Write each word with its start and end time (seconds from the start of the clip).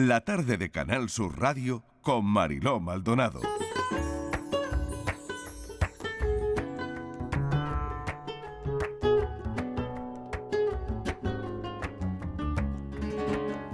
La 0.00 0.20
tarde 0.20 0.58
de 0.58 0.70
Canal 0.70 1.08
Sur 1.08 1.40
Radio 1.40 1.82
con 2.02 2.24
Mariló 2.24 2.78
Maldonado. 2.78 3.40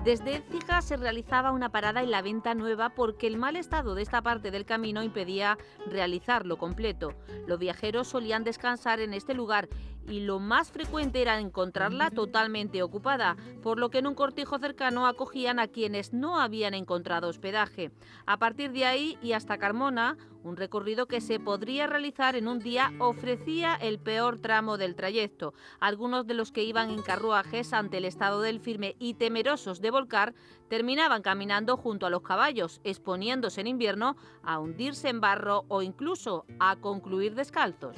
Desde 0.02 0.36
Écija 0.36 0.80
se 0.80 0.96
realizaba 0.96 1.50
una 1.50 1.70
parada 1.70 2.02
en 2.02 2.10
la 2.10 2.22
venta 2.22 2.54
nueva 2.54 2.90
porque 2.90 3.26
el 3.26 3.36
mal 3.36 3.56
estado 3.56 3.94
de 3.94 4.02
esta 4.02 4.22
parte 4.22 4.50
del 4.50 4.64
camino 4.64 5.02
impedía 5.02 5.58
realizarlo 5.86 6.56
completo. 6.56 7.14
Los 7.46 7.58
viajeros 7.58 8.08
solían 8.08 8.44
descansar 8.44 9.00
en 9.00 9.12
este 9.12 9.34
lugar 9.34 9.68
y 10.08 10.20
lo 10.20 10.38
más 10.38 10.70
frecuente 10.70 11.22
era 11.22 11.40
encontrarla 11.40 12.10
totalmente 12.10 12.82
ocupada, 12.82 13.36
por 13.62 13.78
lo 13.78 13.90
que 13.90 13.98
en 13.98 14.06
un 14.06 14.14
cortijo 14.14 14.58
cercano 14.58 15.06
acogían 15.06 15.58
a 15.58 15.68
quienes 15.68 16.12
no 16.12 16.40
habían 16.40 16.74
encontrado 16.74 17.28
hospedaje. 17.28 17.90
A 18.26 18.38
partir 18.38 18.72
de 18.72 18.84
ahí 18.84 19.18
y 19.22 19.32
hasta 19.32 19.58
Carmona, 19.58 20.16
un 20.44 20.56
recorrido 20.56 21.06
que 21.06 21.22
se 21.22 21.40
podría 21.40 21.86
realizar 21.86 22.36
en 22.36 22.48
un 22.48 22.58
día 22.58 22.92
ofrecía 22.98 23.74
el 23.76 23.98
peor 23.98 24.38
tramo 24.38 24.76
del 24.76 24.94
trayecto. 24.94 25.54
Algunos 25.80 26.26
de 26.26 26.34
los 26.34 26.52
que 26.52 26.64
iban 26.64 26.90
en 26.90 27.02
carruajes 27.02 27.72
ante 27.72 27.96
el 27.96 28.04
estado 28.04 28.42
del 28.42 28.60
firme 28.60 28.94
y 28.98 29.14
temerosos 29.14 29.80
de 29.80 29.90
volcar 29.90 30.34
terminaban 30.68 31.22
caminando 31.22 31.78
junto 31.78 32.04
a 32.04 32.10
los 32.10 32.22
caballos, 32.22 32.80
exponiéndose 32.84 33.62
en 33.62 33.68
invierno 33.68 34.16
a 34.42 34.58
hundirse 34.58 35.08
en 35.08 35.20
barro 35.20 35.64
o 35.68 35.80
incluso 35.80 36.44
a 36.60 36.76
concluir 36.76 37.34
descalzos. 37.34 37.96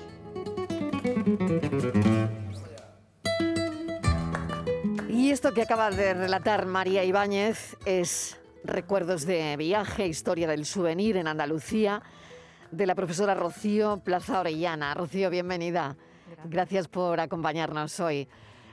Esto 5.37 5.53
que 5.53 5.61
acaba 5.61 5.91
de 5.91 6.15
relatar 6.15 6.65
María 6.65 7.05
Ibáñez 7.05 7.77
es 7.85 8.41
recuerdos 8.65 9.27
de 9.27 9.55
viaje, 9.59 10.07
historia 10.07 10.49
del 10.49 10.65
souvenir 10.65 11.19
en 11.19 11.29
Andalucía, 11.29 12.03
de 12.71 12.87
la 12.87 12.95
profesora 12.95 13.35
Rocío 13.35 13.99
Plaza 14.03 14.41
Orellana. 14.41 14.95
Rocío, 14.95 15.29
bienvenida. 15.29 15.95
Gracias. 16.47 16.89
por 16.89 17.21
acompañarnos 17.21 18.01
hoy. 18.01 18.29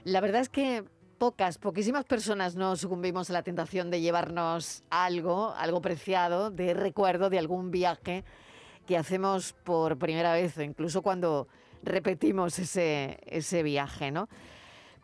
La 0.06 0.22
verdad 0.22 0.40
es 0.40 0.48
que 0.48 0.86
pocas, 1.18 1.58
poquísimas 1.58 2.06
personas 2.06 2.56
no 2.56 2.78
sucumbimos 2.78 3.30
a 3.30 3.34
la 3.34 3.44
tentación 3.44 3.92
de 3.92 4.00
llevarnos 4.00 4.86
algo, 4.90 5.54
algo 5.58 5.82
preciado, 5.82 6.50
de 6.50 6.74
recuerdo 6.74 7.30
de 7.30 7.40
algún 7.40 7.72
viaje 7.72 8.24
que 8.88 8.96
hacemos 8.96 9.52
por 9.52 9.98
primera 9.98 10.32
vez, 10.32 10.58
incluso 10.60 11.02
cuando 11.02 11.50
repetimos 11.84 12.58
ese, 12.58 13.20
ese 13.26 13.64
viaje, 13.64 14.12
¿no? 14.12 14.30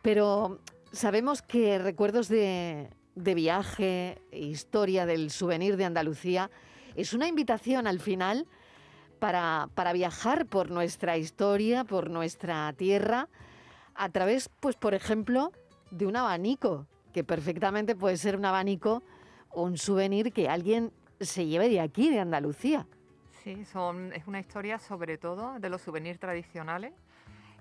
Pero 0.00 0.60
sabemos 0.92 1.42
que 1.42 1.78
recuerdos 1.78 2.28
de, 2.28 2.88
viaje, 3.14 4.20
historia 4.32 5.06
del 5.06 5.30
souvenir 5.30 5.76
de 5.76 5.84
Andalucía, 5.84 6.50
es 6.96 7.12
una 7.12 7.28
invitación 7.28 7.86
al 7.86 8.00
final 8.00 8.46
para, 9.18 9.68
para, 9.74 9.92
viajar 9.92 10.46
por 10.46 10.70
nuestra 10.70 11.16
historia, 11.16 11.84
por 11.84 12.10
nuestra 12.10 12.72
tierra, 12.72 13.28
a 13.94 14.08
través, 14.08 14.48
pues, 14.60 14.76
por 14.76 14.94
ejemplo, 14.94 15.52
de 15.90 16.06
un 16.06 16.16
abanico, 16.16 16.86
que 17.12 17.24
perfectamente 17.24 17.94
puede 17.94 18.16
ser 18.16 18.36
un 18.36 18.44
abanico 18.44 19.02
o 19.50 19.62
un 19.62 19.76
souvenir 19.76 20.32
que 20.32 20.48
alguien 20.48 20.92
se 21.20 21.46
lleve 21.46 21.68
de 21.68 21.80
aquí, 21.80 22.10
de 22.10 22.20
Andalucía. 22.20 22.86
Sí, 23.42 23.64
son, 23.64 24.12
es 24.12 24.26
una 24.26 24.40
historia 24.40 24.78
sobre 24.78 25.18
todo 25.18 25.58
de 25.58 25.68
los 25.68 25.82
souvenirs 25.82 26.18
tradicionales, 26.18 26.92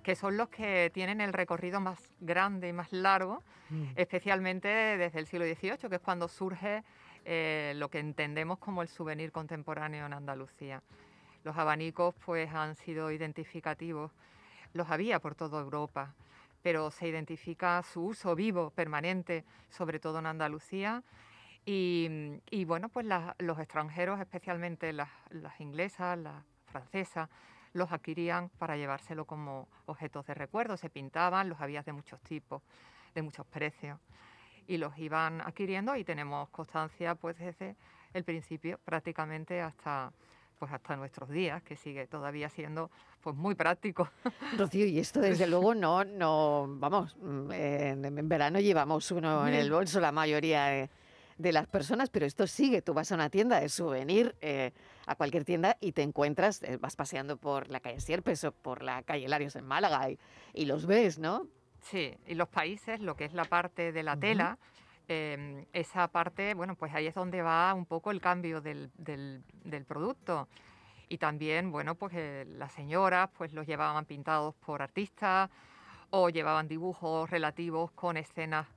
que 0.09 0.15
son 0.15 0.37
los 0.37 0.49
que 0.49 0.89
tienen 0.91 1.21
el 1.21 1.33
recorrido 1.33 1.79
más 1.79 1.99
grande 2.19 2.67
y 2.67 2.73
más 2.73 2.91
largo, 2.91 3.43
mm. 3.69 3.89
especialmente 3.95 4.67
desde 4.67 5.19
el 5.19 5.27
siglo 5.27 5.45
XVIII, 5.45 5.87
que 5.87 5.97
es 5.97 6.01
cuando 6.01 6.27
surge 6.27 6.83
eh, 7.25 7.73
lo 7.75 7.89
que 7.89 7.99
entendemos 7.99 8.57
como 8.57 8.81
el 8.81 8.87
souvenir 8.87 9.31
contemporáneo 9.31 10.07
en 10.07 10.13
Andalucía. 10.13 10.81
Los 11.43 11.55
abanicos 11.57 12.15
pues 12.25 12.51
han 12.51 12.75
sido 12.75 13.11
identificativos, 13.11 14.11
los 14.73 14.89
había 14.89 15.19
por 15.19 15.35
toda 15.35 15.61
Europa, 15.61 16.15
pero 16.63 16.89
se 16.89 17.07
identifica 17.07 17.83
su 17.83 18.03
uso 18.03 18.33
vivo, 18.33 18.71
permanente, 18.71 19.45
sobre 19.69 19.99
todo 19.99 20.17
en 20.17 20.25
Andalucía, 20.25 21.03
y, 21.67 22.65
bueno, 22.65 22.89
pues 22.89 23.05
los 23.37 23.59
extranjeros, 23.59 24.19
especialmente 24.19 24.91
las, 24.91 25.09
inglesas, 25.59 26.17
las 26.17 26.43
francesas, 26.65 27.29
los 27.73 27.91
adquirían 27.91 28.49
para 28.57 28.77
llevárselo 28.77 29.25
como 29.25 29.67
objetos 29.85 30.25
de 30.25 30.33
recuerdo. 30.33 30.77
Se 30.77 30.89
pintaban, 30.89 31.49
los 31.49 31.59
había 31.61 31.83
de 31.83 31.93
muchos 31.93 32.19
tipos, 32.21 32.61
de 33.13 33.21
muchos 33.21 33.45
precios, 33.45 33.99
y 34.67 34.77
los 34.77 34.97
iban 34.97 35.41
adquiriendo 35.41 35.95
y 35.95 36.03
tenemos 36.03 36.49
constancia 36.49 37.15
pues 37.15 37.37
desde 37.37 37.75
el 38.13 38.23
principio 38.23 38.79
prácticamente 38.85 39.61
hasta 39.61 40.11
pues 40.59 40.73
hasta 40.73 40.97
nuestros 40.97 41.29
días, 41.29 41.63
que 41.63 41.77
sigue 41.77 42.05
todavía 42.05 42.49
siendo 42.49 42.91
pues 43.21 43.35
muy 43.35 43.55
práctico. 43.55 44.09
Rocío, 44.57 44.85
y 44.85 44.99
esto 44.99 45.21
desde 45.21 45.47
luego 45.47 45.73
no, 45.73 46.03
no, 46.03 46.67
vamos, 46.67 47.15
mm, 47.17 47.51
en, 47.53 48.29
verano 48.29 48.59
llevamos 48.59 49.09
uno 49.11 49.47
en 49.47 49.53
el 49.53 49.71
bolso 49.71 50.01
la 50.01 50.11
mayoría 50.11 50.65
de 50.65 50.89
de 51.39 51.53
las 51.53 51.67
personas, 51.67 52.09
pero 52.09 52.25
esto 52.25 52.45
sigue. 52.45 52.81
Tú 52.81 52.93
vas 52.93 53.11
a 53.11 53.15
una 53.15 53.29
tienda 53.29 53.59
de 53.61 53.69
souvenir, 53.69 54.35
eh, 54.41 54.73
a 55.07 55.15
cualquier 55.15 55.45
tienda, 55.45 55.77
y 55.79 55.93
te 55.93 56.03
encuentras, 56.03 56.61
eh, 56.63 56.77
vas 56.77 56.97
paseando 56.97 57.37
por 57.37 57.69
la 57.69 57.79
calle 57.79 58.01
Sierpes 58.01 58.43
o 58.43 58.51
por 58.51 58.83
la 58.83 59.01
calle 59.03 59.27
Larios 59.27 59.55
en 59.55 59.65
Málaga 59.65 60.09
y, 60.53 60.65
los 60.65 60.85
ves, 60.85 61.17
¿no? 61.17 61.47
Sí, 61.81 62.13
y 62.27 62.35
los 62.35 62.49
países, 62.49 62.99
lo 62.99 63.15
que 63.15 63.23
es 63.23 63.33
la 63.33 63.45
parte 63.45 63.93
de 63.93 64.03
la 64.03 64.17
tela, 64.17 64.59
em, 65.07 65.65
esa 65.71 66.09
parte, 66.09 66.53
bueno, 66.53 66.75
pues 66.75 66.93
ahí 66.93 67.07
es 67.07 67.15
donde 67.15 67.41
va 67.41 67.73
un 67.73 67.85
poco 67.85 68.11
el 68.11 68.19
cambio 68.19 68.59
del, 68.59 68.91
del, 68.97 69.85
producto. 69.85 70.49
Y 71.07 71.17
también, 71.17 71.71
bueno, 71.71 71.95
pues 71.95 72.13
eh, 72.15 72.45
las 72.49 72.73
señoras 72.73 73.29
pues 73.35 73.53
los 73.53 73.65
llevaban 73.65 74.05
pintados 74.05 74.55
por 74.55 74.81
artistas 74.81 75.49
o 76.09 76.29
llevaban 76.29 76.67
dibujos 76.67 77.29
relativos 77.29 77.91
con 77.91 78.17
escenas 78.17 78.67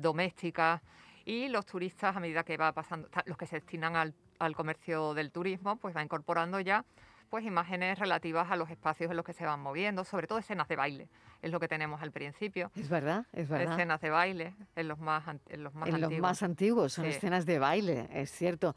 domésticas 0.00 0.82
y 1.28 1.48
los 1.48 1.66
turistas 1.66 2.16
a 2.16 2.20
medida 2.20 2.42
que 2.42 2.56
va 2.56 2.72
pasando, 2.72 3.06
los 3.26 3.36
que 3.36 3.44
se 3.44 3.56
destinan 3.56 3.96
al, 3.96 4.56
comercio 4.56 5.12
del 5.12 5.30
turismo, 5.30 5.76
pues 5.76 5.94
va 5.94 6.02
incorporando 6.02 6.58
ya 6.58 6.86
pues 7.28 7.44
imágenes 7.44 7.98
relativas 7.98 8.50
a 8.50 8.56
los 8.56 8.70
espacios 8.70 9.10
en 9.10 9.16
los 9.18 9.26
que 9.26 9.34
se 9.34 9.44
van 9.44 9.60
moviendo, 9.60 10.04
sobre 10.04 10.26
todo 10.26 10.38
escenas 10.38 10.68
de 10.68 10.76
baile, 10.76 11.08
es 11.42 11.50
lo 11.50 11.60
que 11.60 11.68
tenemos 11.68 12.00
al 12.00 12.12
principio. 12.12 12.72
Es 12.74 12.88
verdad, 12.88 13.26
es 13.34 13.46
verdad. 13.46 13.74
Escenas 13.74 14.00
de 14.00 14.08
baile 14.08 14.54
en 14.74 14.88
los 14.88 14.98
más, 14.98 15.22
en 15.50 15.62
los 15.62 15.74
más 15.74 15.86
en 15.86 15.96
antiguos. 15.96 16.12
los 16.12 16.20
más 16.22 16.42
antiguos 16.42 16.92
son 16.94 17.04
escenas 17.04 17.44
de 17.44 17.58
baile, 17.58 18.08
es 18.10 18.32
cierto. 18.32 18.74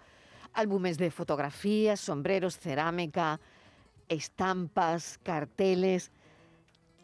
Álbumes 0.51 0.97
de 0.97 1.09
fotografías, 1.09 2.01
sombreros, 2.01 2.59
cerámica, 2.59 3.39
estampas, 4.09 5.21
carteles, 5.23 6.11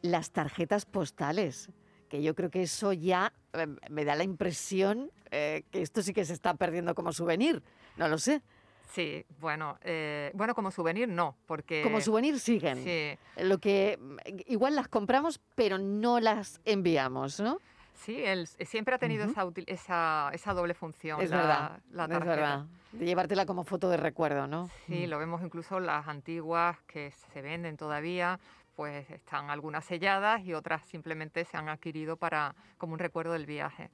las 0.01 0.31
tarjetas 0.31 0.85
postales, 0.85 1.69
que 2.09 2.21
yo 2.21 2.35
creo 2.35 2.49
que 2.51 2.63
eso 2.63 2.91
ya 2.91 3.31
eh, 3.53 3.65
me 3.89 4.03
da 4.03 4.15
la 4.15 4.25
impresión 4.25 5.09
eh, 5.31 5.63
que 5.71 5.81
esto 5.81 6.01
sí 6.01 6.13
que 6.13 6.25
se 6.25 6.33
está 6.33 6.53
perdiendo 6.53 6.95
como 6.95 7.11
souvenir, 7.11 7.63
no 7.97 8.07
lo 8.07 8.17
sé. 8.17 8.41
Sí, 8.89 9.25
bueno, 9.39 9.77
eh, 9.81 10.31
bueno, 10.33 10.55
como 10.55 10.71
souvenir 10.71 11.09
no, 11.09 11.35
porque... 11.45 11.83
Como 11.83 12.01
souvenir 12.01 12.39
siguen. 12.39 12.83
Sí. 12.83 13.17
Lo 13.43 13.57
que 13.59 13.99
igual 14.47 14.75
las 14.75 14.87
compramos, 14.87 15.41
pero 15.55 15.77
no 15.77 16.19
las 16.19 16.61
enviamos, 16.65 17.39
¿no? 17.39 17.59
Sí, 17.97 18.23
él 18.23 18.47
siempre 18.47 18.95
ha 18.95 18.99
tenido 18.99 19.27
esa, 19.65 20.29
esa, 20.31 20.53
doble 20.53 20.73
función. 20.73 21.19
Es 21.19 21.31
verdad, 21.31 21.79
la 21.91 22.03
es 22.03 22.09
verdad. 22.09 22.65
De 22.91 23.05
llevártela 23.05 23.45
como 23.45 23.63
foto 23.63 23.89
de 23.89 23.97
recuerdo, 23.97 24.47
¿no? 24.47 24.69
Sí, 24.85 25.05
mm. 25.05 25.09
lo 25.09 25.19
vemos 25.19 25.41
incluso 25.41 25.79
las 25.79 26.07
antiguas 26.07 26.77
que 26.87 27.11
se 27.11 27.41
venden 27.41 27.75
todavía, 27.75 28.39
pues 28.75 29.09
están 29.09 29.49
algunas 29.49 29.83
selladas 29.83 30.43
y 30.43 30.53
otras 30.53 30.83
simplemente 30.85 31.43
se 31.45 31.57
han 31.57 31.69
adquirido 31.69 32.17
para 32.17 32.55
como 32.77 32.93
un 32.93 32.99
recuerdo 32.99 33.33
del 33.33 33.47
viaje. 33.47 33.89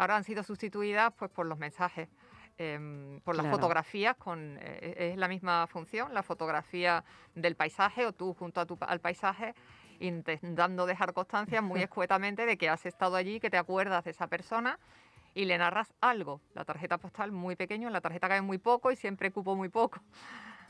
Ahora 0.00 0.16
han 0.16 0.24
sido 0.24 0.42
sustituidas 0.42 1.12
pues, 1.12 1.30
por 1.30 1.44
los 1.44 1.58
mensajes, 1.58 2.08
em, 2.56 3.20
por 3.20 3.36
las 3.36 3.46
fotografías, 3.48 4.16
con, 4.16 4.56
eh, 4.58 5.10
es 5.12 5.18
la 5.18 5.28
misma 5.28 5.66
función, 5.66 6.14
la 6.14 6.22
fotografía 6.22 7.04
del 7.34 7.54
paisaje 7.54 8.06
o 8.06 8.12
tú 8.14 8.32
junto 8.32 8.62
a 8.62 8.64
tu, 8.64 8.78
al 8.80 9.00
paisaje 9.00 9.54
intentando 9.98 10.86
dejar 10.86 11.12
constancia 11.12 11.60
muy 11.60 11.82
escuetamente 11.90 12.46
de 12.46 12.56
que 12.56 12.70
has 12.70 12.86
estado 12.86 13.14
allí, 13.14 13.40
que 13.40 13.50
te 13.50 13.58
acuerdas 13.58 14.02
de 14.04 14.12
esa 14.12 14.26
persona 14.26 14.78
y 15.34 15.44
le 15.44 15.58
narras 15.58 15.92
algo. 16.00 16.40
La 16.54 16.64
tarjeta 16.64 16.96
postal 16.96 17.30
muy 17.30 17.54
pequeño, 17.54 17.88
en 17.88 17.92
la 17.92 18.00
tarjeta 18.00 18.26
cae 18.26 18.40
muy 18.40 18.56
poco 18.56 18.90
y 18.90 18.96
siempre 18.96 19.30
cupo 19.30 19.54
muy 19.54 19.68
poco. 19.68 20.00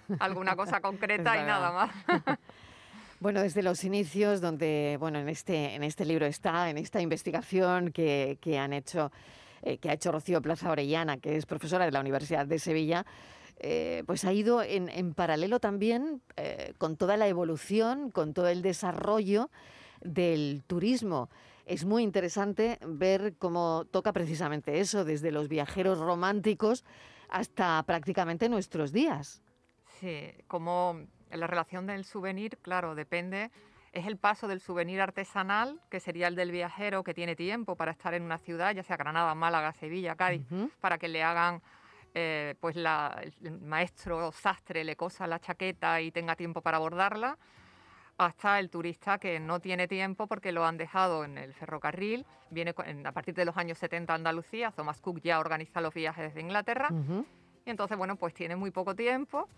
Alguna 0.18 0.56
cosa 0.56 0.80
concreta 0.80 1.40
y 1.40 1.46
nada 1.46 1.70
más. 1.70 1.90
Bueno, 3.20 3.42
desde 3.42 3.62
los 3.62 3.84
inicios, 3.84 4.40
donde, 4.40 4.96
bueno, 4.98 5.18
en 5.18 5.28
este, 5.28 5.74
en 5.74 5.82
este 5.82 6.06
libro 6.06 6.24
está, 6.24 6.70
en 6.70 6.78
esta 6.78 7.02
investigación 7.02 7.92
que, 7.92 8.38
han 8.58 8.72
hecho, 8.72 9.12
eh, 9.60 9.76
que 9.76 9.90
ha 9.90 9.92
hecho 9.92 10.10
Rocío 10.10 10.40
Plaza 10.40 10.70
Orellana, 10.70 11.18
que 11.18 11.36
es 11.36 11.44
profesora 11.44 11.84
de 11.84 11.92
la 11.92 12.00
Universidad 12.00 12.46
de 12.46 12.58
Sevilla, 12.58 13.04
eh, 13.58 14.04
pues 14.06 14.24
ha 14.24 14.32
ido 14.32 14.62
en, 14.62 15.12
paralelo 15.12 15.60
también 15.60 16.22
eh, 16.38 16.72
con 16.78 16.96
toda 16.96 17.18
la 17.18 17.28
evolución, 17.28 18.10
con 18.10 18.32
todo 18.32 18.48
el 18.48 18.62
desarrollo 18.62 19.50
del 20.00 20.62
turismo 20.66 21.28
es 21.66 21.84
muy 21.84 22.02
interesante 22.02 22.80
ver 22.84 23.36
cómo 23.38 23.84
toca 23.92 24.12
precisamente 24.12 24.80
eso, 24.80 25.04
desde 25.04 25.30
los 25.30 25.48
viajeros 25.48 25.98
románticos 25.98 26.84
hasta 27.28 27.80
prácticamente 27.84 28.48
nuestros 28.48 28.90
días. 28.90 29.40
Sí, 30.00 30.32
como 30.48 31.06
la 31.30 31.46
relación 31.46 31.86
del 31.86 32.04
souvenir, 32.04 32.58
claro, 32.58 32.94
depende. 32.94 33.50
Es 33.92 34.06
el 34.06 34.16
paso 34.16 34.46
del 34.46 34.60
souvenir 34.60 35.00
artesanal, 35.00 35.80
que 35.90 35.98
sería 35.98 36.28
el 36.28 36.36
del 36.36 36.52
viajero 36.52 37.02
que 37.02 37.12
tiene 37.12 37.34
tiempo 37.34 37.74
para 37.74 37.90
estar 37.90 38.14
en 38.14 38.22
una 38.22 38.38
ciudad, 38.38 38.74
ya 38.74 38.82
sea 38.82 38.96
Granada, 38.96 39.34
Málaga, 39.34 39.72
Sevilla, 39.72 40.14
Cádiz, 40.14 40.42
para 40.80 40.96
que 40.98 41.08
le 41.08 41.24
hagan, 41.24 41.60
eh, 42.14 42.54
pues 42.60 42.76
la, 42.76 43.20
el 43.42 43.60
maestro 43.60 44.30
sastre 44.30 44.84
le 44.84 44.94
cosa 44.94 45.26
la 45.26 45.40
chaqueta 45.40 46.00
y 46.00 46.12
tenga 46.12 46.36
tiempo 46.36 46.60
para 46.60 46.78
bordarla, 46.78 47.36
hasta 48.16 48.58
el 48.60 48.68
turista 48.68 49.18
que 49.18 49.40
no 49.40 49.60
tiene 49.60 49.88
tiempo 49.88 50.26
porque 50.26 50.52
lo 50.52 50.64
han 50.64 50.76
dejado 50.76 51.24
en 51.24 51.38
el 51.38 51.54
ferrocarril, 51.54 52.26
viene 52.50 52.74
a 53.04 53.12
partir 53.12 53.34
de 53.34 53.44
los 53.44 53.56
años 53.56 53.78
70 53.78 54.12
a 54.12 54.16
Andalucía, 54.16 54.70
Thomas 54.70 55.00
Cook 55.00 55.20
ya 55.22 55.40
organiza 55.40 55.80
los 55.80 55.94
viajes 55.94 56.24
desde 56.24 56.40
Inglaterra, 56.40 56.90
y 57.64 57.70
entonces, 57.70 57.96
bueno, 57.96 58.16
pues 58.16 58.34
tiene 58.34 58.56
muy 58.56 58.70
poco 58.70 58.94
tiempo 58.94 59.48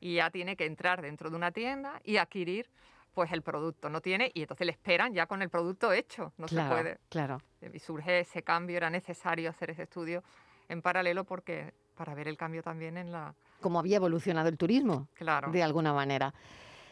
y 0.00 0.16
ya 0.16 0.30
tiene 0.30 0.56
que 0.56 0.66
entrar 0.66 1.02
dentro 1.02 1.30
de 1.30 1.36
una 1.36 1.50
tienda 1.50 2.00
y 2.04 2.16
adquirir 2.16 2.68
pues 3.16 3.32
el 3.32 3.40
producto 3.40 3.88
no 3.88 4.02
tiene 4.02 4.30
y 4.34 4.42
entonces 4.42 4.66
le 4.66 4.72
esperan 4.72 5.14
ya 5.14 5.26
con 5.26 5.40
el 5.40 5.48
producto 5.48 5.90
hecho, 5.90 6.34
no 6.36 6.48
se 6.48 6.62
puede. 6.62 6.98
Claro. 7.08 7.40
Y 7.62 7.78
surge 7.78 8.20
ese 8.20 8.42
cambio, 8.42 8.76
era 8.76 8.90
necesario 8.90 9.48
hacer 9.48 9.70
ese 9.70 9.84
estudio 9.84 10.22
en 10.68 10.82
paralelo 10.82 11.24
porque 11.24 11.72
para 11.94 12.14
ver 12.14 12.28
el 12.28 12.36
cambio 12.36 12.62
también 12.62 12.98
en 12.98 13.12
la... 13.12 13.34
Cómo 13.62 13.78
había 13.78 13.96
evolucionado 13.96 14.50
el 14.50 14.58
turismo, 14.58 15.08
claro. 15.14 15.50
de 15.50 15.62
alguna 15.62 15.94
manera. 15.94 16.34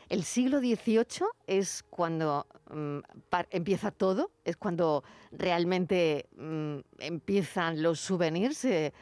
El 0.09 0.25
siglo 0.25 0.61
XVIII 0.61 1.27
es 1.47 1.83
cuando 1.91 2.47
mm, 2.71 2.99
empieza 3.51 3.91
todo, 3.91 4.31
es 4.45 4.57
cuando 4.57 5.05
realmente 5.31 6.27
mm, 6.37 6.79
empiezan 7.01 7.83
los 7.83 8.01
souvenirs 8.01 8.65
eh, 8.65 8.93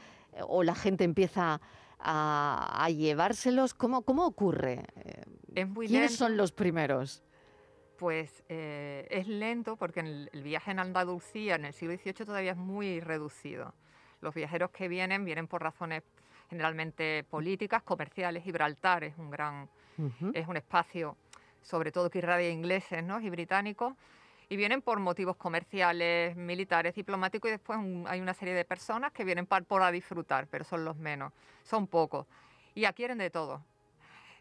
o 0.40 0.62
la 0.62 0.75
gente 0.75 1.04
empieza 1.04 1.60
a, 2.02 2.88
llevárselos. 2.90 3.75
¿Cómo, 3.75 4.02
cómo 4.02 4.26
ocurre? 4.26 4.84
¿Quiénes 5.87 6.16
son 6.16 6.37
los 6.37 6.52
primeros? 6.52 7.22
Pues 7.99 8.43
eh, 8.49 9.06
es 9.10 9.28
lento 9.28 9.76
porque 9.76 10.00
el, 10.00 10.43
viaje 10.43 10.72
en 10.72 10.81
Andalucía 10.81 11.54
en 11.54 11.66
el 11.66 11.72
siglo 11.72 11.94
XVIII 11.94 12.26
todavía 12.26 12.52
es 12.52 12.56
muy 12.56 13.00
reducido. 13.00 13.75
Los 14.20 14.34
viajeros 14.34 14.70
que 14.70 14.88
vienen 14.88 15.25
vienen 15.25 15.46
por 15.46 15.62
razones 15.62 16.02
generalmente 16.50 17.25
políticas, 17.31 17.82
comerciales. 17.82 18.44
Gibraltar 18.44 19.04
es 19.04 19.16
un 19.19 19.31
gran, 19.31 19.69
es 20.34 20.49
un 20.49 20.56
espacio, 20.56 21.16
sobre 21.62 21.93
todo 21.93 22.10
que 22.10 22.19
irradia 22.19 22.50
ingleses 22.50 23.02
¿no? 23.02 23.20
y 23.20 23.31
británicos, 23.31 23.94
y 24.52 24.56
vienen 24.56 24.82
por 24.82 25.00
motivos 25.00 25.38
comerciales, 25.38 26.37
militares, 26.37 26.94
diplomáticos, 26.94 27.49
y 27.49 27.52
después 27.52 27.78
hay 28.06 28.20
una 28.20 28.34
serie 28.34 28.52
de 28.52 28.66
personas 28.66 29.10
que 29.10 29.25
vienen 29.25 29.46
para, 29.46 29.64
por 29.64 29.82
a 29.82 29.90
disfrutar, 29.90 30.46
pero 30.46 30.62
son 30.62 30.84
los 30.84 30.94
menos, 30.99 31.32
son 31.62 31.87
pocos, 31.87 32.26
y 32.75 32.84
adquieren 32.84 33.16
de 33.16 33.31
todo. 33.31 33.64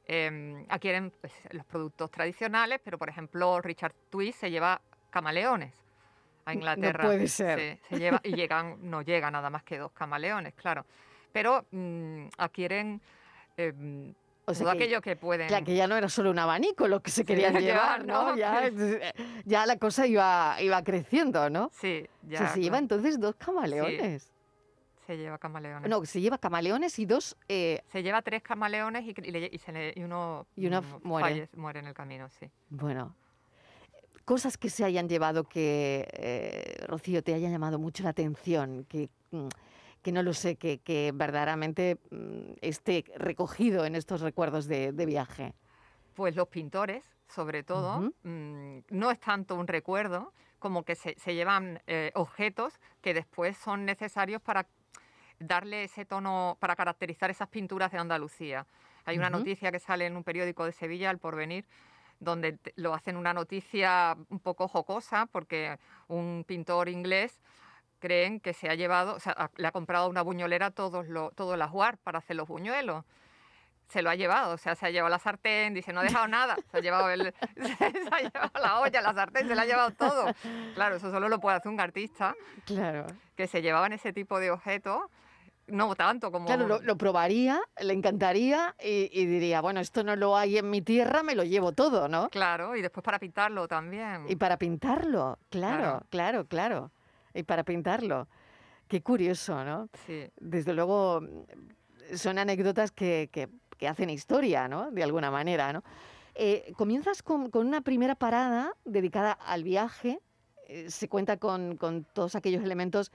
Eh, 0.05 0.65
adquieren 0.67 1.13
pues, 1.21 1.31
los 1.51 1.65
productos 1.65 2.11
tradicionales, 2.11 2.81
pero 2.83 2.97
por 2.97 3.07
ejemplo 3.07 3.61
Richard 3.61 3.93
Twist 4.09 4.41
se 4.41 4.51
lleva 4.51 4.81
camaleones 5.11 5.73
a 6.43 6.53
Inglaterra. 6.55 7.05
No 7.05 7.09
puede 7.11 7.29
ser. 7.29 7.79
se 7.87 7.97
lleva, 7.97 8.19
y 8.21 8.33
llegan, 8.35 8.79
no 8.81 9.03
llega 9.03 9.31
nada 9.31 9.49
más 9.49 9.63
que 9.63 9.77
dos 9.77 9.93
camaleones, 9.93 10.53
claro. 10.55 10.85
Pero 11.31 11.67
mm, 11.71 12.25
adquieren 12.37 12.99
em, 14.47 14.57
todo 14.57 14.69
aquello 14.69 15.01
que 15.01 15.15
pueden. 15.15 15.47
Claro, 15.47 15.65
que 15.65 15.75
ya 15.75 15.87
no 15.87 15.95
era 15.95 16.09
solo 16.09 16.31
un 16.31 16.39
abanico 16.39 16.87
lo 16.87 17.01
que 17.01 17.11
se 17.11 17.25
querían 17.25 17.53
llevar, 17.61 18.05
¿no? 18.05 18.35
Ya, 19.45 19.65
la 19.65 19.77
cosa 19.77 20.07
iba, 20.07 20.55
iba 20.61 20.83
creciendo, 20.83 21.49
¿no? 21.49 21.69
Sí, 21.73 22.07
ya. 22.23 22.47
se 22.49 22.61
lleva 22.61 22.77
entonces 22.77 23.19
dos 23.19 23.35
camaleones. 23.35 24.31
Se 25.07 25.17
lleva 25.17 25.37
camaleones. 25.37 25.89
No, 25.89 26.05
se 26.05 26.21
lleva 26.21 26.37
camaleones 26.37 26.97
y 26.99 27.05
dos... 27.05 27.35
Eh, 27.49 27.81
se 27.91 28.03
lleva 28.03 28.21
tres 28.21 28.43
camaleones 28.43 29.03
y, 29.03 29.13
y, 29.17 30.03
uno, 30.03 30.45
y 30.55 30.67
uno 30.67 30.81
muere. 31.03 31.49
muere 31.55 31.79
en 31.79 31.87
el 31.87 31.93
camino, 31.93 32.29
sí. 32.29 32.49
Bueno, 32.69 33.13
cosas 34.25 34.57
que 34.57 34.69
se 34.69 34.85
hayan 34.85 35.09
llevado 35.09 35.43
que, 35.43 36.07
eh, 36.13 36.85
Rocío, 36.87 37.23
te 37.23 37.33
haya 37.33 37.49
llamado 37.49 37.79
mucho 37.79 38.03
la 38.03 38.09
atención, 38.09 38.85
que, 38.87 39.09
mm, 39.31 39.47
que 40.01 40.11
no 40.11 40.23
lo 40.23 40.33
sé, 40.33 40.55
que, 40.55 40.79
que 40.79 41.11
verdaderamente 41.13 41.97
mm, 42.09 42.53
esté 42.61 43.05
recogido 43.15 43.85
en 43.85 43.95
estos 43.95 44.21
recuerdos 44.21 44.67
de, 44.67 44.91
viaje. 45.05 45.53
Pues 46.13 46.35
los 46.35 46.47
pintores, 46.47 47.03
sobre 47.27 47.63
todo, 47.63 48.11
mm, 48.23 48.79
no 48.89 49.11
es 49.11 49.19
tanto 49.19 49.55
un 49.55 49.67
recuerdo 49.67 50.33
como 50.59 50.83
que 50.83 50.95
se, 50.95 51.15
llevan 51.33 51.81
eh, 51.87 52.11
objetos 52.13 52.79
que 53.01 53.13
después 53.13 53.57
son 53.57 53.85
necesarios 53.85 54.41
para 54.41 54.67
darle 55.39 55.85
ese 55.85 56.05
tono 56.05 56.55
para 56.59 56.75
caracterizar 56.75 57.31
esas 57.31 57.47
pinturas 57.47 57.91
de 57.91 57.97
Andalucía. 57.97 58.67
Hay 59.05 59.17
una 59.17 59.31
noticia 59.31 59.71
que 59.71 59.79
sale 59.79 60.05
en 60.05 60.15
un 60.15 60.23
periódico 60.23 60.65
de 60.65 60.71
Sevilla, 60.71 61.09
El 61.09 61.17
Porvenir, 61.17 61.65
donde 62.19 62.59
lo 62.75 62.93
hacen 62.93 63.17
una 63.17 63.33
noticia 63.33 64.15
un 64.29 64.39
poco 64.39 64.67
jocosa 64.67 65.25
porque 65.25 65.79
un 66.07 66.45
pintor 66.47 66.87
inglés 66.87 67.41
creen 68.01 68.41
que 68.41 68.53
se 68.53 68.69
ha 68.69 68.75
llevado, 68.75 69.15
o 69.15 69.19
sea, 69.19 69.49
le 69.55 69.67
ha 69.67 69.71
comprado 69.71 70.09
una 70.09 70.21
buñolera 70.21 70.71
todos 70.71 71.05
todo 71.35 71.53
el 71.53 71.61
ajuar 71.61 71.97
para 71.99 72.19
hacer 72.19 72.35
los 72.35 72.47
buñuelos. 72.47 73.05
Se 73.87 74.01
lo 74.01 74.09
ha 74.09 74.15
llevado, 74.15 74.53
o 74.53 74.57
sea, 74.57 74.75
se 74.75 74.85
ha 74.85 74.89
llevado 74.89 75.09
la 75.09 75.19
sartén, 75.19 75.73
dice, 75.73 75.91
no 75.93 75.99
ha 75.99 76.03
dejado 76.03 76.27
nada, 76.27 76.55
se 76.71 76.77
ha 76.77 76.79
llevado, 76.79 77.09
el, 77.09 77.33
se 77.55 77.85
ha 77.85 78.19
llevado 78.19 78.51
la 78.61 78.79
olla, 78.79 79.01
la 79.01 79.13
sartén, 79.13 79.47
se 79.47 79.55
lo 79.55 79.61
ha 79.61 79.65
llevado 79.65 79.91
todo. 79.91 80.25
Claro, 80.75 80.95
eso 80.95 81.11
solo 81.11 81.29
lo 81.29 81.39
puede 81.39 81.57
hacer 81.57 81.71
un 81.71 81.79
artista. 81.79 82.35
Claro. 82.65 83.05
Que 83.35 83.47
se 83.47 83.61
llevaban 83.61 83.93
ese 83.93 84.13
tipo 84.13 84.39
de 84.39 84.51
objetos 84.51 85.03
no 85.67 85.95
tanto 85.95 86.31
como... 86.31 86.45
Claro, 86.45 86.79
lo, 86.81 86.97
probaría, 86.97 87.61
le 87.81 87.93
encantaría 87.93 88.75
y, 88.83 89.25
diría, 89.25 89.61
bueno, 89.61 89.79
esto 89.79 90.03
no 90.03 90.15
lo 90.15 90.35
hay 90.35 90.57
en 90.57 90.69
mi 90.69 90.81
tierra, 90.81 91.23
me 91.23 91.35
lo 91.35 91.43
llevo 91.43 91.71
todo, 91.71 92.07
¿no? 92.07 92.29
Claro, 92.29 92.75
y 92.75 92.81
después 92.81 93.03
para 93.03 93.19
pintarlo 93.19 93.67
también. 93.67 94.25
Y 94.27 94.35
para 94.35 94.57
pintarlo, 94.57 95.39
claro, 95.49 96.01
claro, 96.09 96.45
claro. 96.45 96.91
Y 97.33 97.43
para 97.43 97.63
pintarlo. 97.63 98.27
Qué 98.87 99.01
curioso, 99.01 99.63
¿no? 99.63 99.89
Sí. 100.05 100.29
Desde 100.39 100.73
luego, 100.73 101.21
son 102.15 102.39
anécdotas 102.39 102.91
que, 102.91 103.29
hacen 103.87 104.09
historia, 104.09 104.67
¿no? 104.67 104.91
De 104.91 105.03
alguna 105.03 105.31
manera, 105.31 105.73
¿no? 105.73 105.83
Eh, 106.35 106.73
comienzas 106.77 107.23
con, 107.23 107.49
una 107.53 107.81
primera 107.81 108.15
parada 108.15 108.73
dedicada 108.85 109.31
al 109.31 109.63
viaje. 109.63 110.19
Eh, 110.67 110.89
se 110.89 111.07
cuenta 111.09 111.37
con, 111.37 111.77
con 111.77 112.05
todos 112.13 112.35
aquellos 112.35 112.63
elementos 112.63 113.11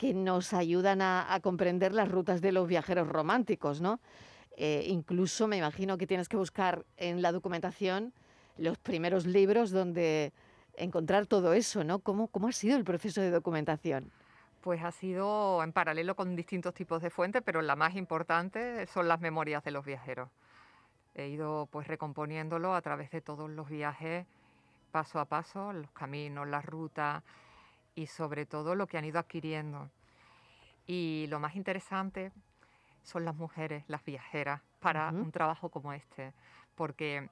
que 0.00 0.14
nos 0.14 0.54
ayudan 0.54 1.02
a, 1.02 1.38
comprender 1.42 1.92
las 1.92 2.10
rutas 2.10 2.40
de 2.40 2.52
los 2.52 2.66
viajeros 2.66 3.06
románticos, 3.06 3.82
¿no? 3.82 4.00
Eh, 4.56 4.84
incluso 4.86 5.46
me 5.46 5.58
imagino 5.58 5.98
que 5.98 6.06
tienes 6.06 6.26
que 6.26 6.38
buscar 6.38 6.86
en 6.96 7.20
la 7.20 7.32
documentación 7.32 8.14
los 8.56 8.78
primeros 8.78 9.26
libros 9.26 9.70
donde 9.70 10.32
encontrar 10.82 11.26
todo 11.26 11.52
eso, 11.52 11.84
¿no? 11.84 11.98
¿Cómo, 12.00 12.28
cómo 12.28 12.48
ha 12.48 12.52
sido 12.52 12.76
el 12.76 12.84
proceso 12.84 13.20
de 13.20 13.30
documentación? 13.30 14.10
Pues 14.60 14.82
ha 14.82 14.90
sido 14.90 15.62
en 15.62 15.72
paralelo 15.72 16.16
con 16.16 16.36
distintos 16.36 16.74
tipos 16.74 17.00
de 17.02 17.10
fuentes, 17.10 17.42
pero 17.44 17.62
la 17.62 17.76
más 17.76 17.96
importante 17.96 18.86
son 18.86 19.08
las 19.08 19.20
memorias 19.20 19.64
de 19.64 19.70
los 19.70 19.84
viajeros. 19.84 20.28
He 21.14 21.28
ido 21.28 21.68
pues 21.70 21.86
recomponiéndolo 21.86 22.74
a 22.74 22.82
través 22.82 23.10
de 23.10 23.20
todos 23.20 23.50
los 23.50 23.68
viajes, 23.68 24.26
paso 24.92 25.18
a 25.18 25.24
paso, 25.24 25.72
los 25.72 25.90
caminos, 25.92 26.46
las 26.46 26.64
rutas, 26.64 27.22
y 27.94 28.06
sobre 28.06 28.46
todo 28.46 28.74
lo 28.74 28.86
que 28.86 28.98
han 28.98 29.04
ido 29.04 29.18
adquiriendo. 29.18 29.88
Y 30.86 31.26
lo 31.28 31.40
más 31.40 31.56
interesante 31.56 32.32
son 33.02 33.24
las 33.24 33.34
mujeres, 33.34 33.84
las 33.88 34.04
viajeras, 34.04 34.60
para 34.80 35.08
un 35.10 35.30
trabajo 35.30 35.68
como 35.68 35.92
este, 35.92 36.32
porque, 36.74 37.28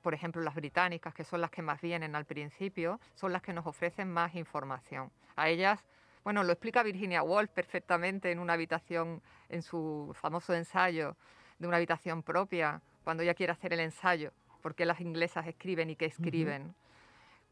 por 0.00 0.14
ejemplo, 0.14 0.42
las 0.42 0.54
británicas, 0.54 1.14
que 1.14 1.24
son 1.24 1.40
las 1.40 1.50
que 1.50 1.62
más 1.62 1.80
vienen 1.80 2.14
al 2.14 2.24
principio, 2.24 3.00
son 3.14 3.32
las 3.32 3.42
que 3.42 3.52
nos 3.52 3.66
ofrecen 3.66 4.10
más 4.10 4.34
información. 4.34 5.10
A 5.36 5.48
ellas, 5.48 5.84
bueno, 6.24 6.44
lo 6.44 6.52
explica 6.52 6.82
Virginia 6.82 7.22
Woolf 7.22 7.50
perfectamente 7.50 8.30
en 8.30 8.38
una 8.38 8.54
habitación, 8.54 9.22
en 9.48 9.62
su 9.62 10.14
famoso 10.20 10.54
ensayo 10.54 11.16
de 11.58 11.66
una 11.66 11.76
habitación 11.76 12.22
propia, 12.22 12.80
cuando 13.04 13.22
ella 13.22 13.34
quiere 13.34 13.52
hacer 13.52 13.72
el 13.72 13.80
ensayo, 13.80 14.32
porque 14.62 14.84
las 14.84 15.00
inglesas 15.00 15.46
escriben 15.46 15.90
y 15.90 15.96
qué 15.96 16.06
escriben. 16.06 16.74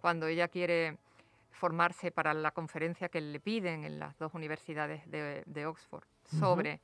Cuando 0.00 0.26
ella 0.26 0.49
quiere 0.49 0.99
formarse 1.59 2.11
para 2.11 2.33
la 2.35 2.52
conferencia 2.52 3.09
que 3.09 3.21
le 3.21 3.40
piden 3.40 3.85
en 3.85 3.99
las 3.99 4.17
dos 4.19 4.33
universidades 4.35 5.02
de, 5.11 5.67
Oxford 5.67 6.05
sobre 6.38 6.81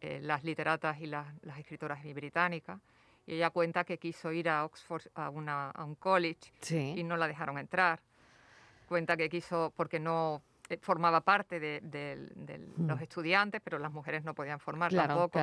eh, 0.00 0.18
las 0.20 0.42
literatas 0.42 1.00
y 1.00 1.06
las, 1.06 1.26
escritoras 1.58 2.02
británicas. 2.02 2.80
Y 3.26 3.34
ella 3.34 3.50
cuenta 3.50 3.84
que 3.84 3.98
quiso 3.98 4.32
ir 4.32 4.48
a 4.48 4.64
Oxford 4.64 5.02
a, 5.14 5.30
un 5.30 5.94
college 5.96 6.52
y 6.70 7.02
no 7.04 7.16
la 7.16 7.28
dejaron 7.28 7.58
entrar. 7.58 8.00
Cuenta 8.88 9.16
que 9.16 9.28
quiso, 9.28 9.72
porque 9.76 10.00
no 10.00 10.42
eh, 10.68 10.78
formaba 10.80 11.20
parte 11.20 11.60
de, 11.60 12.30
mm. 12.76 12.88
los 12.88 13.00
estudiantes, 13.00 13.60
pero 13.62 13.78
las 13.78 13.92
mujeres 13.92 14.24
no 14.24 14.34
podían 14.34 14.58
formar 14.58 14.92
tampoco. 14.92 15.38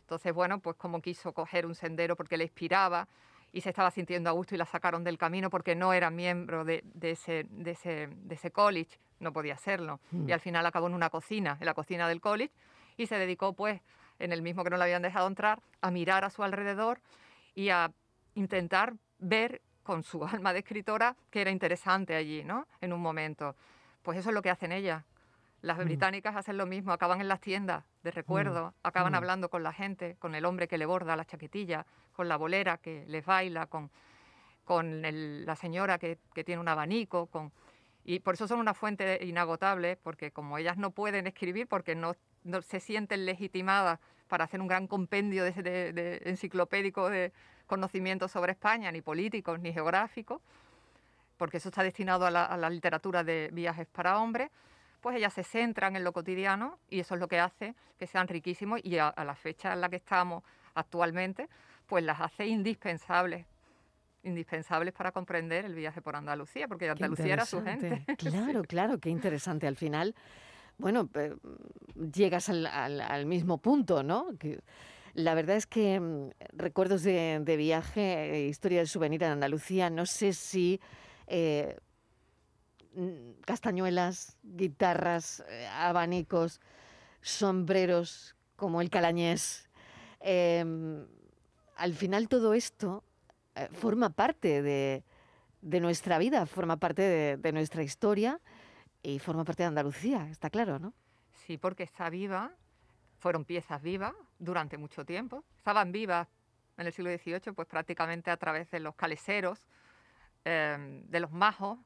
Entonces, 0.00 0.34
bueno, 0.34 0.58
pues 0.58 0.76
como 0.76 1.00
quiso 1.00 1.32
coger 1.32 1.64
un 1.64 1.74
sendero 1.74 2.14
porque 2.14 2.36
le 2.36 2.44
inspiraba 2.44 3.08
y 3.52 3.60
se 3.60 3.70
estaba 3.70 3.90
sintiendo 3.90 4.28
a 4.28 4.32
gusto 4.32 4.54
y 4.54 4.58
la 4.58 4.66
sacaron 4.66 5.04
del 5.04 5.16
camino 5.16 5.48
porque 5.48 5.74
no 5.76 5.92
era 5.92 6.10
miembro 6.10 6.64
de, 6.64 6.82
ese, 7.00 7.46
de, 7.48 7.70
ese, 7.70 8.08
de 8.08 8.34
ese 8.34 8.50
college, 8.50 8.98
no 9.20 9.32
podía 9.32 9.56
serlo. 9.56 10.00
Y 10.26 10.32
al 10.32 10.40
final 10.40 10.66
acabó 10.66 10.88
en 10.88 10.94
una 10.94 11.08
cocina, 11.08 11.56
en 11.60 11.66
la 11.66 11.72
cocina 11.72 12.08
del 12.08 12.20
college, 12.20 12.52
y 12.96 13.06
se 13.06 13.16
dedicó 13.16 13.52
pues, 13.52 13.80
en 14.18 14.32
el 14.32 14.42
mismo 14.42 14.64
que 14.64 14.70
no 14.70 14.76
le 14.76 14.84
habían 14.84 15.02
dejado 15.02 15.26
entrar, 15.26 15.60
a 15.80 15.90
mirar 15.90 16.24
a 16.24 16.30
su 16.30 16.42
alrededor 16.42 17.00
y 17.54 17.70
a 17.70 17.92
intentar 18.34 18.94
ver 19.18 19.62
con 19.82 20.02
su 20.02 20.24
alma 20.26 20.52
de 20.52 20.60
escritora 20.60 21.16
que 21.30 21.40
era 21.40 21.50
interesante 21.50 22.14
allí, 22.14 22.44
¿no? 22.44 22.66
En 22.80 22.92
un 22.92 23.00
momento. 23.00 23.54
Pues 24.02 24.18
eso 24.18 24.30
es 24.30 24.34
lo 24.34 24.42
que 24.42 24.50
hacen 24.50 24.72
ellas. 24.72 25.04
Las 25.62 25.78
mm. 25.78 25.84
británicas 25.84 26.36
hacen 26.36 26.58
lo 26.58 26.66
mismo, 26.66 26.92
acaban 26.92 27.20
en 27.20 27.28
las 27.28 27.40
tiendas 27.40 27.84
de 28.02 28.10
recuerdo, 28.10 28.68
mm. 28.68 28.74
acaban 28.82 29.12
mm. 29.12 29.16
hablando 29.16 29.48
con 29.48 29.62
la 29.62 29.72
gente, 29.72 30.16
con 30.18 30.34
el 30.34 30.44
hombre 30.44 30.68
que 30.68 30.78
le 30.78 30.86
borda 30.86 31.16
la 31.16 31.24
chaquetilla, 31.24 31.86
con 32.12 32.28
la 32.28 32.36
bolera 32.36 32.78
que 32.78 33.04
les 33.06 33.24
baila, 33.24 33.66
con, 33.66 33.90
con 34.64 35.02
la 35.02 35.56
señora 35.56 35.98
que, 35.98 36.18
que, 36.34 36.44
tiene 36.44 36.60
un 36.60 36.68
abanico, 36.68 37.26
con... 37.26 37.52
Y 38.06 38.20
por 38.20 38.34
eso 38.34 38.46
son 38.46 38.58
una 38.58 38.74
fuente 38.74 39.24
inagotable, 39.24 39.96
porque 39.96 40.30
como 40.30 40.58
ellas 40.58 40.76
no 40.76 40.90
pueden 40.90 41.26
escribir, 41.26 41.66
porque 41.66 41.94
no, 41.94 42.14
no 42.44 42.62
se 42.62 42.80
sienten 42.80 43.26
legitimadas 43.26 43.98
para 44.28 44.44
hacer 44.44 44.60
un 44.60 44.68
gran 44.68 44.86
compendio 44.86 45.44
de, 45.44 45.52
de 45.92 46.22
enciclopédico 46.24 47.10
de 47.10 47.32
conocimientos 47.66 48.30
sobre 48.30 48.52
España, 48.52 48.92
ni 48.92 49.00
políticos, 49.00 49.58
ni 49.60 49.72
geográficos, 49.72 50.40
porque 51.36 51.56
eso 51.58 51.68
está 51.68 51.82
destinado 51.82 52.26
a 52.26 52.30
la, 52.30 52.70
literatura 52.70 53.24
de 53.24 53.50
viajes 53.52 53.86
para 53.88 54.18
hombres, 54.18 54.50
pues 55.00 55.16
ellas 55.16 55.32
se 55.32 55.44
centran 55.44 55.96
en 55.96 56.04
lo 56.04 56.12
cotidiano 56.12 56.78
y 56.88 57.00
eso 57.00 57.14
es 57.14 57.20
lo 57.20 57.28
que 57.28 57.40
hace 57.40 57.74
que 57.98 58.06
sean 58.06 58.28
riquísimos 58.28 58.80
y 58.82 58.98
a, 58.98 59.12
la 59.16 59.34
fecha 59.34 59.72
en 59.72 59.80
la 59.80 59.88
que 59.88 59.96
estamos 59.96 60.42
actualmente, 60.74 61.48
pues 61.86 62.04
las 62.04 62.20
hace 62.20 62.46
indispensables 62.46 63.46
indispensables 64.22 64.94
para 64.94 65.12
comprender 65.12 65.66
el 65.66 65.74
viaje 65.74 66.00
por 66.00 66.16
Andalucía, 66.16 66.66
porque 66.66 66.88
Andalucía 66.88 67.34
era 67.34 67.44
su 67.44 67.62
gente. 67.62 68.06
Claro, 68.16 68.62
claro, 68.62 68.98
qué 68.98 69.10
interesante. 69.10 69.66
Al 69.66 69.76
final, 69.76 70.14
bueno, 70.78 71.08
llegas 72.12 72.48
al, 72.48 73.26
mismo 73.26 73.58
punto, 73.58 74.02
¿no? 74.02 74.28
La 75.14 75.34
verdad 75.34 75.56
es 75.56 75.66
que 75.66 76.00
mm, 76.00 76.30
recuerdos 76.52 77.02
de, 77.02 77.54
viaje, 77.56 78.34
eh, 78.34 78.48
historia 78.48 78.78
del 78.78 78.88
souvenir 78.88 79.22
en 79.22 79.32
Andalucía, 79.32 79.88
no 79.88 80.06
sé 80.06 80.32
si 80.32 80.80
eh, 81.28 81.78
castañuelas, 83.44 84.36
guitarras, 84.42 85.44
eh, 85.48 85.68
abanicos, 85.68 86.60
sombreros 87.22 88.34
como 88.56 88.80
el 88.80 88.90
calañés. 88.90 89.70
Em, 90.20 91.06
al 91.76 91.94
final 91.94 92.28
todo 92.28 92.54
esto 92.54 93.04
forma 93.72 94.10
parte 94.10 94.62
de, 94.62 95.04
nuestra 95.80 96.18
vida, 96.18 96.46
forma 96.46 96.78
parte 96.78 97.36
de 97.36 97.52
nuestra 97.52 97.82
historia 97.84 98.40
y 99.04 99.18
forma 99.20 99.44
parte 99.44 99.62
de 99.62 99.68
Andalucía, 99.68 100.26
está 100.30 100.50
claro, 100.50 100.80
¿no? 100.80 100.94
Sí, 101.46 101.58
porque 101.58 101.84
está 101.84 102.10
viva 102.10 102.50
fueron 103.24 103.46
piezas 103.46 103.80
vivas 103.80 104.12
durante 104.38 104.76
mucho 104.76 105.02
tiempo. 105.06 105.44
Estaban 105.56 105.92
vivas 105.92 106.28
en 106.76 106.86
el 106.86 106.92
siglo 106.92 107.10
XVIII, 107.10 107.54
pues 107.54 107.66
prácticamente 107.66 108.30
a 108.30 108.36
través 108.36 108.70
de 108.70 108.80
los 108.80 108.94
caleseros, 108.96 109.66
em, 110.44 111.02
de 111.06 111.20
los 111.20 111.32
majos 111.32 111.78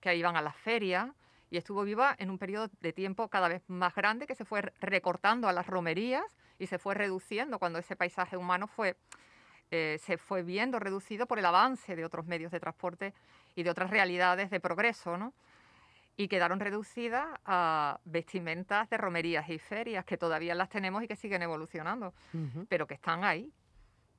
que 0.00 0.14
iban 0.14 0.36
a 0.36 0.40
las 0.40 0.54
ferias, 0.54 1.10
y 1.50 1.56
estuvo 1.56 1.82
viva 1.82 2.14
en 2.16 2.30
un 2.30 2.38
periodo 2.38 2.70
de 2.80 2.92
tiempo 2.92 3.26
cada 3.26 3.48
vez 3.48 3.62
más 3.66 3.92
grande 3.92 4.28
que 4.28 4.36
se 4.36 4.44
fue 4.44 4.60
recortando 4.80 5.48
a 5.48 5.52
las 5.52 5.66
romerías 5.66 6.22
y 6.60 6.68
se 6.68 6.78
fue 6.78 6.94
reduciendo 6.94 7.58
cuando 7.58 7.80
ese 7.80 7.96
paisaje 7.96 8.36
humano 8.36 8.70
eh, 9.72 9.98
se 10.00 10.16
fue 10.16 10.44
viendo 10.44 10.78
reducido 10.78 11.26
por 11.26 11.40
el 11.40 11.44
avance 11.46 11.96
de 11.96 12.04
otros 12.04 12.24
medios 12.26 12.52
de 12.52 12.60
transporte 12.60 13.14
y 13.56 13.64
de 13.64 13.70
otras 13.70 13.90
realidades 13.90 14.48
de 14.50 14.60
progreso. 14.60 15.16
¿no? 15.18 15.32
Y 16.18 16.26
quedaron 16.26 16.58
reducidas 16.58 17.28
a 17.44 18.00
vestimentas 18.04 18.90
de 18.90 18.96
romerías 18.96 19.48
y 19.48 19.58
ferias 19.60 20.04
que 20.04 20.18
todavía 20.18 20.52
las 20.56 20.68
tenemos 20.68 21.04
y 21.04 21.06
que 21.06 21.14
siguen 21.14 21.42
evolucionando, 21.42 22.12
pero 22.68 22.88
que 22.88 22.94
están 22.94 23.22
ahí. 23.22 23.52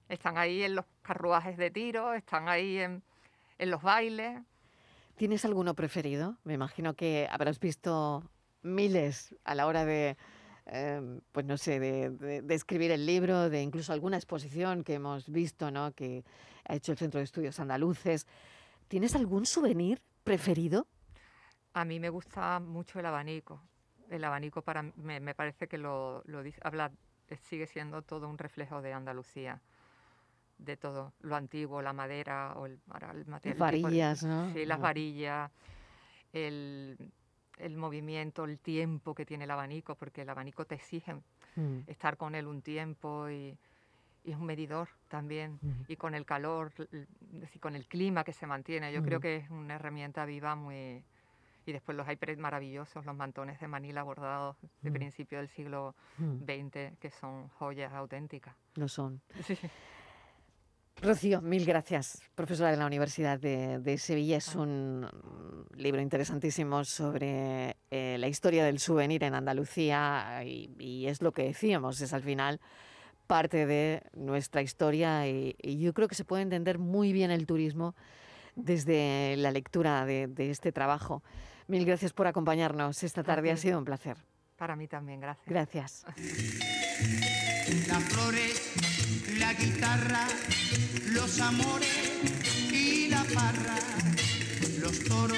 Están 0.07 0.37
ahí 0.37 0.63
en 0.63 0.75
los 0.75 0.85
carruajes 1.01 1.57
de 1.57 1.69
tiro, 1.69 2.13
están 2.13 2.47
ahí 2.47 2.77
en, 2.77 3.03
los 3.59 3.81
bailes. 3.81 4.41
¿Tienes 5.17 5.43
alguno 5.43 5.73
preferido? 5.73 6.37
Me 6.45 6.53
imagino 6.53 6.93
que 6.93 7.27
habrás 7.29 7.59
visto 7.59 8.23
miles 8.61 9.35
a 9.43 9.53
la 9.53 9.67
hora 9.67 9.83
de, 9.83 10.15
em, 10.67 11.19
pues 11.33 11.45
no 11.45 11.57
sé, 11.57 11.81
de, 11.81 12.45
escribir 12.55 12.91
el 12.91 13.05
libro, 13.05 13.49
de 13.49 13.61
incluso 13.61 13.91
alguna 13.91 14.15
exposición 14.15 14.85
que 14.85 14.93
hemos 14.93 15.29
visto, 15.29 15.69
¿no? 15.69 15.91
Que 15.91 16.23
ha 16.63 16.75
hecho 16.75 16.93
el 16.93 16.97
Centro 16.97 17.17
de 17.17 17.25
Estudios 17.25 17.59
Andaluces. 17.59 18.25
¿Tienes 18.87 19.15
algún 19.15 19.45
souvenir 19.45 20.01
preferido? 20.23 20.87
A 21.73 21.85
mí 21.85 21.99
me 21.99 22.09
gusta 22.09 22.59
mucho 22.59 22.99
el 22.99 23.05
abanico. 23.05 23.61
El 24.09 24.23
abanico 24.23 24.61
para 24.61 24.83
me, 24.83 25.19
me 25.19 25.35
parece 25.35 25.67
que 25.67 25.77
lo, 25.77 26.23
lo 26.25 26.41
habla, 26.63 26.91
eh, 27.27 27.37
sigue 27.37 27.67
siendo 27.67 28.01
todo 28.01 28.27
un 28.27 28.37
reflejo 28.37 28.81
de 28.81 28.93
Andalucía, 28.93 29.61
de 30.57 30.77
todo 30.77 31.13
lo 31.21 31.35
antiguo, 31.35 31.81
la 31.81 31.93
madera 31.93 32.53
o 32.55 32.65
el, 32.65 32.79
el 33.13 33.25
material. 33.27 33.59
Las 33.59 33.81
varillas, 33.81 34.23
¿no? 34.23 34.51
Sí, 34.53 34.65
las 34.65 34.79
varillas, 34.79 35.51
el, 36.33 36.97
el, 37.59 37.77
movimiento, 37.77 38.45
el 38.45 38.59
tiempo 38.59 39.13
que 39.13 39.25
tiene 39.25 39.43
el 39.43 39.51
abanico, 39.51 39.95
porque 39.95 40.23
el 40.23 40.29
abanico 40.29 40.65
te 40.65 40.75
exige 40.75 41.13
mm. 41.55 41.81
estar 41.87 42.17
con 42.17 42.33
él 42.33 42.47
un 42.47 42.63
tiempo 42.63 43.29
y, 43.29 43.57
y 44.23 44.31
es 44.31 44.37
un 44.37 44.45
medidor 44.45 44.89
también, 45.07 45.59
y 45.87 45.95
con 45.95 46.13
el 46.13 46.25
calor, 46.25 46.73
y 47.53 47.59
con 47.59 47.75
el 47.75 47.87
clima 47.87 48.23
que 48.23 48.33
se 48.33 48.45
mantiene. 48.45 48.91
Yo 48.91 49.01
creo 49.01 49.19
que 49.19 49.37
es 49.37 49.49
una 49.49 49.75
herramienta 49.75 50.25
viva 50.25 50.55
muy 50.55 51.03
y 51.69 51.73
después 51.73 51.95
los 51.95 52.09
iPads 52.09 52.37
maravillosos, 52.37 53.05
los 53.05 53.15
mantones 53.15 53.59
de 53.59 53.67
Manila 53.67 54.03
bordados 54.03 54.57
de 54.81 54.89
mm. 54.89 54.93
principio 54.93 55.37
del 55.37 55.47
siglo 55.47 55.95
XX, 56.17 56.91
mm. 56.93 56.95
que 56.99 57.11
son 57.11 57.47
joyas 57.49 57.93
auténticas. 57.93 58.55
Lo 58.75 58.87
son. 58.87 59.21
Rocío, 61.01 61.41
mil 61.41 61.65
gracias, 61.65 62.21
profesora 62.35 62.71
de 62.71 62.77
la 62.77 62.85
Universidad 62.85 63.39
de, 63.39 63.97
Sevilla. 63.97 64.37
Es 64.37 64.55
ah. 64.55 64.59
un 64.59 65.07
libro 65.75 66.01
interesantísimo 66.01 66.83
sobre 66.83 67.77
eh, 67.89 68.17
la 68.19 68.27
historia 68.27 68.65
del 68.65 68.79
souvenir 68.79 69.23
en 69.23 69.33
Andalucía 69.33 70.43
y, 70.43 71.05
es 71.07 71.21
lo 71.21 71.31
que 71.31 71.43
decíamos, 71.43 72.01
es 72.01 72.11
al 72.11 72.23
final 72.23 72.59
parte 73.27 73.65
de 73.65 74.01
nuestra 74.13 74.61
historia 74.61 75.25
y, 75.27 75.55
yo 75.63 75.93
creo 75.93 76.09
que 76.09 76.15
se 76.15 76.25
puede 76.25 76.41
entender 76.41 76.79
muy 76.79 77.13
bien 77.13 77.31
el 77.31 77.45
turismo 77.45 77.95
desde 78.55 79.37
la 79.37 79.51
lectura 79.51 80.05
de 80.05 80.49
este 80.49 80.73
trabajo. 80.73 81.23
Mil 81.69 81.85
gracias 81.85 82.13
por 82.13 82.25
acompañarnos 82.25 83.03
esta 83.03 83.23
tarde, 83.23 83.51
ha 83.51 83.55
sido 83.55 83.77
un 83.77 83.85
placer. 83.85 84.17
Para 84.57 84.75
mí 84.75 84.87
también, 84.87 85.21
gracias. 85.21 85.45
Gracias. 85.45 86.03
Las 87.87 88.03
flores, 88.05 89.37
la 89.37 89.53
guitarra, 89.53 90.25
los 91.13 91.39
amores 91.39 92.11
y 92.73 93.09
la 93.09 93.23
parra, 93.35 93.75
los 94.81 95.03
toros, 95.03 95.37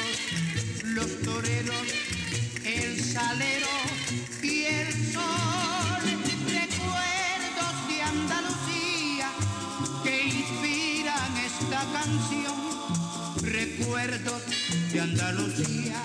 los 0.85 1.21
toreros, 1.21 1.93
el 2.63 3.01
salero 3.01 3.90
Andalucía 15.31 16.03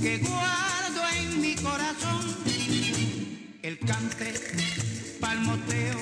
que 0.00 0.18
guardo 0.18 1.02
en 1.16 1.40
mi 1.40 1.56
corazón. 1.56 2.20
El 3.62 3.78
cante, 3.80 4.34
palmoteo, 5.20 5.98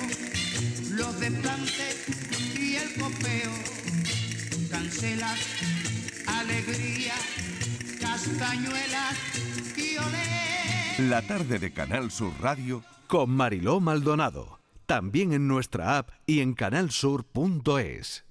los 0.91 1.19
desplantes 1.19 2.59
y 2.59 2.77
el 2.77 2.93
copeo. 3.00 3.50
Cancelas, 4.71 5.41
alegría, 6.27 7.15
castañuelas 7.99 9.17
y 9.79 9.97
olé. 9.97 11.09
La 11.09 11.23
tarde 11.23 11.59
de 11.59 11.73
Canal 11.73 12.11
Sur 12.11 12.35
Radio 12.39 12.83
con 13.07 13.31
Mariló 13.31 13.81
Maldonado. 13.81 14.61
También 14.85 15.33
en 15.33 15.49
nuestra 15.49 15.97
app 15.97 16.11
y 16.27 16.41
en 16.41 16.53
canalsur.es. 16.53 18.25